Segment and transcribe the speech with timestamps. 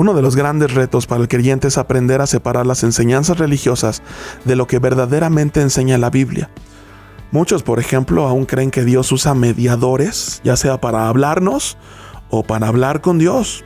[0.00, 4.02] Uno de los grandes retos para el creyente es aprender a separar las enseñanzas religiosas
[4.46, 6.48] de lo que verdaderamente enseña la Biblia.
[7.32, 11.76] Muchos, por ejemplo, aún creen que Dios usa mediadores, ya sea para hablarnos
[12.30, 13.62] o para hablar con Dios.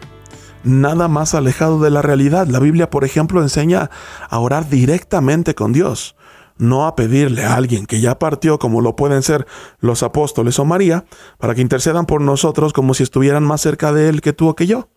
[0.65, 2.49] Nada más alejado de la realidad.
[2.49, 3.89] La Biblia, por ejemplo, enseña
[4.29, 6.17] a orar directamente con Dios,
[6.59, 9.47] no a pedirle a alguien que ya partió como lo pueden ser
[9.79, 11.05] los apóstoles o María,
[11.39, 14.57] para que intercedan por nosotros como si estuvieran más cerca de Él que tú o
[14.57, 14.89] que yo.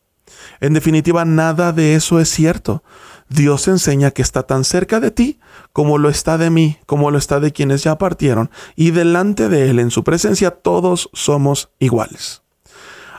[0.60, 2.84] En definitiva, nada de eso es cierto.
[3.30, 5.40] Dios enseña que está tan cerca de ti
[5.74, 9.70] como lo está de mí, como lo está de quienes ya partieron, y delante de
[9.70, 12.44] Él, en su presencia, todos somos iguales.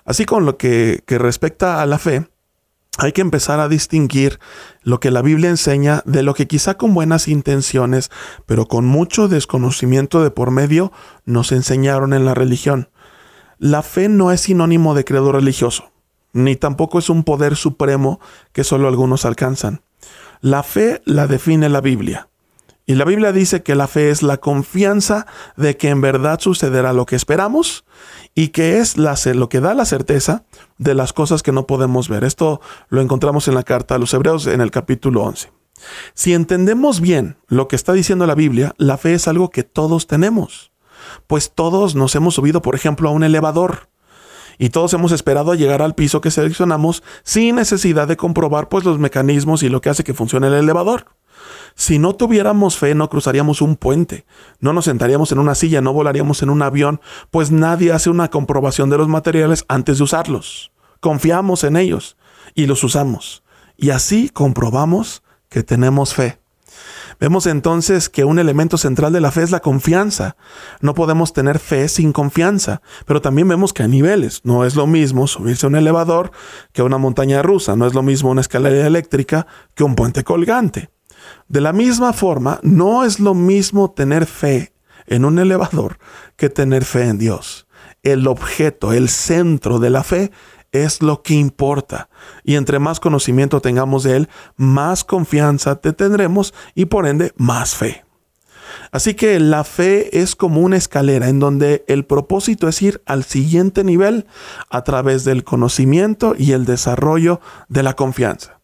[0.04, 2.26] Así con lo que, que respecta a la fe,
[2.98, 4.40] hay que empezar a distinguir
[4.82, 8.10] lo que la Biblia enseña de lo que quizá con buenas intenciones,
[8.44, 10.90] pero con mucho desconocimiento de por medio,
[11.24, 12.90] nos enseñaron en la religión.
[13.58, 15.92] La fe no es sinónimo de credo religioso,
[16.32, 18.20] ni tampoco es un poder supremo
[18.52, 19.82] que solo algunos alcanzan.
[20.40, 22.28] La fe la define la Biblia.
[22.86, 25.26] Y la Biblia dice que la fe es la confianza
[25.56, 27.84] de que en verdad sucederá lo que esperamos
[28.34, 30.44] y que es lo que da la certeza
[30.78, 32.24] de las cosas que no podemos ver.
[32.24, 35.52] Esto lo encontramos en la carta a los Hebreos en el capítulo 11.
[36.14, 40.06] Si entendemos bien lo que está diciendo la Biblia, la fe es algo que todos
[40.06, 40.72] tenemos.
[41.26, 43.90] Pues todos nos hemos subido, por ejemplo, a un elevador
[44.58, 48.84] y todos hemos esperado a llegar al piso que seleccionamos sin necesidad de comprobar pues
[48.84, 51.06] los mecanismos y lo que hace que funcione el elevador.
[51.74, 54.26] Si no tuviéramos fe, no cruzaríamos un puente,
[54.58, 58.28] no nos sentaríamos en una silla, no volaríamos en un avión, pues nadie hace una
[58.28, 60.72] comprobación de los materiales antes de usarlos.
[61.00, 62.16] Confiamos en ellos
[62.54, 63.44] y los usamos.
[63.76, 66.40] Y así comprobamos que tenemos fe.
[67.20, 70.36] Vemos entonces que un elemento central de la fe es la confianza.
[70.80, 74.40] No podemos tener fe sin confianza, pero también vemos que hay niveles.
[74.44, 76.30] No es lo mismo subirse a un elevador
[76.72, 80.22] que a una montaña rusa, no es lo mismo una escalera eléctrica que un puente
[80.22, 80.90] colgante.
[81.48, 84.72] De la misma forma, no es lo mismo tener fe
[85.06, 85.98] en un elevador
[86.36, 87.66] que tener fe en Dios.
[88.02, 90.30] El objeto, el centro de la fe
[90.72, 92.08] es lo que importa.
[92.44, 97.74] Y entre más conocimiento tengamos de Él, más confianza te tendremos y por ende más
[97.74, 98.04] fe.
[98.90, 103.24] Así que la fe es como una escalera en donde el propósito es ir al
[103.24, 104.26] siguiente nivel
[104.70, 108.58] a través del conocimiento y el desarrollo de la confianza.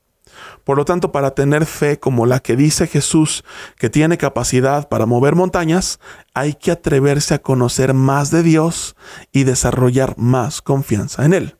[0.65, 3.44] Por lo tanto, para tener fe como la que dice Jesús,
[3.76, 6.00] que tiene capacidad para mover montañas,
[6.32, 8.97] hay que atreverse a conocer más de Dios
[9.31, 11.56] y desarrollar más confianza en Él.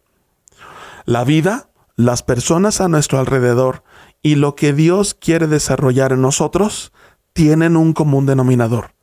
[1.05, 3.85] La vida, las personas a nuestro alrededor
[4.23, 6.93] y lo que Dios quiere desarrollar en nosotros
[7.35, 8.95] tienen un común denominador.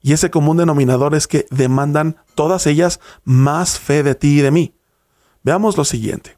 [0.00, 4.52] Y ese común denominador es que demandan todas ellas más fe de ti y de
[4.52, 4.74] mí.
[5.42, 6.37] Veamos lo siguiente.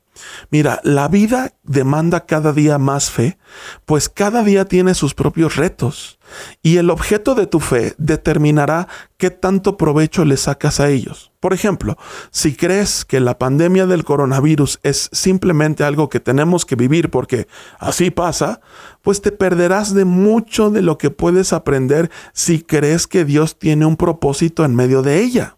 [0.50, 3.38] Mira, la vida demanda cada día más fe,
[3.84, 6.18] pues cada día tiene sus propios retos,
[6.62, 11.32] y el objeto de tu fe determinará qué tanto provecho le sacas a ellos.
[11.40, 11.96] Por ejemplo,
[12.30, 17.48] si crees que la pandemia del coronavirus es simplemente algo que tenemos que vivir porque
[17.78, 18.60] así pasa,
[19.02, 23.86] pues te perderás de mucho de lo que puedes aprender si crees que Dios tiene
[23.86, 25.56] un propósito en medio de ella.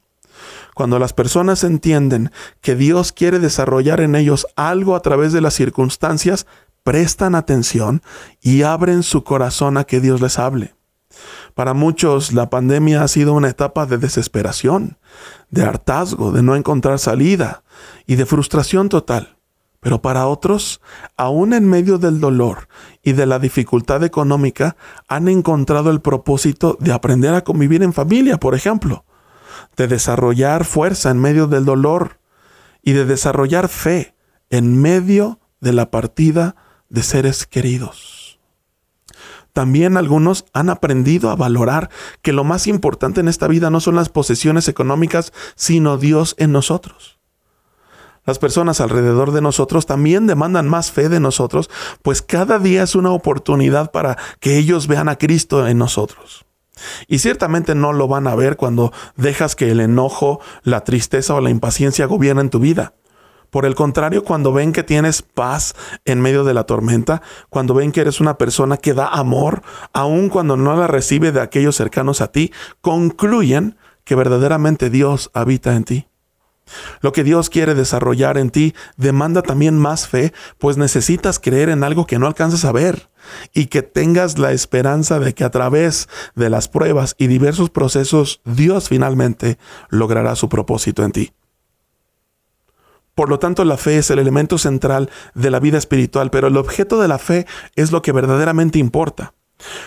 [0.75, 5.55] Cuando las personas entienden que Dios quiere desarrollar en ellos algo a través de las
[5.55, 6.47] circunstancias,
[6.83, 8.03] prestan atención
[8.41, 10.75] y abren su corazón a que Dios les hable.
[11.55, 14.97] Para muchos la pandemia ha sido una etapa de desesperación,
[15.51, 17.63] de hartazgo, de no encontrar salida
[18.07, 19.37] y de frustración total.
[19.81, 20.81] Pero para otros,
[21.17, 22.69] aún en medio del dolor
[23.03, 24.77] y de la dificultad económica,
[25.09, 29.05] han encontrado el propósito de aprender a convivir en familia, por ejemplo,
[29.77, 32.19] de desarrollar fuerza en medio del dolor
[32.83, 34.15] y de desarrollar fe
[34.51, 36.57] en medio de la partida
[36.89, 38.41] de seres queridos.
[39.53, 41.91] También algunos han aprendido a valorar
[42.23, 46.53] que lo más importante en esta vida no son las posesiones económicas, sino Dios en
[46.53, 47.19] nosotros.
[48.25, 51.69] Las personas alrededor de nosotros también demandan más fe de nosotros,
[52.03, 56.47] pues cada día es una oportunidad para que ellos vean a Cristo en nosotros.
[57.07, 61.41] Y ciertamente no lo van a ver cuando dejas que el enojo, la tristeza o
[61.41, 62.95] la impaciencia gobiernen tu vida.
[63.51, 65.75] Por el contrario, cuando ven que tienes paz
[66.07, 67.21] en medio de la tormenta,
[67.51, 71.43] cuando ven que eres una persona que da amor, aun cuando no la recibe de
[71.43, 76.12] aquellos cercanos a ti, concluyen que verdaderamente Dios habita en ti.
[77.01, 81.85] Lo que Dios quiere desarrollar en ti demanda también más fe, pues necesitas creer en
[81.85, 83.11] algo que no alcanzas a ver
[83.53, 88.41] y que tengas la esperanza de que a través de las pruebas y diversos procesos
[88.45, 89.59] Dios finalmente
[89.91, 91.33] logrará su propósito en ti.
[93.15, 96.57] Por lo tanto, la fe es el elemento central de la vida espiritual, pero el
[96.57, 99.35] objeto de la fe es lo que verdaderamente importa.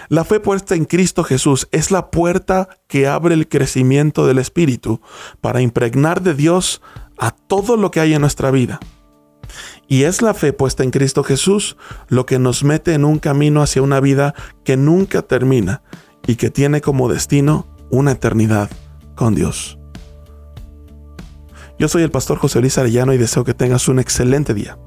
[0.10, 5.02] La fe puesta en Cristo Jesús es la puerta que abre el crecimiento del Espíritu
[5.42, 6.82] para impregnar de Dios
[7.18, 8.80] a todo lo que hay en nuestra vida.
[9.88, 11.78] Y es la fe puesta en Cristo Jesús
[12.08, 14.34] lo que nos mete en un camino hacia una vida
[14.64, 15.84] que nunca termina
[16.26, 18.70] y que tiene como destino una eternidad
[19.16, 19.78] con Dios.
[21.78, 24.78] Yo soy el pastor José Luis Arellano y deseo que tengas un excelente día.